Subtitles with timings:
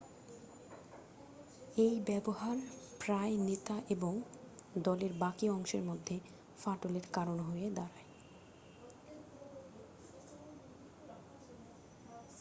[1.77, 2.57] এই ব্যাবহার
[2.99, 4.13] প্রায়ই নেতা এবং
[4.77, 6.15] দলের বাকি অংশের মধ্যে
[6.59, 8.01] ফাটলের কারন হয়ে পড়ে